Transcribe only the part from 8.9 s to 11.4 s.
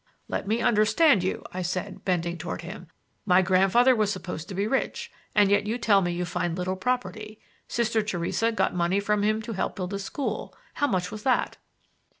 from him to help build a school. How much was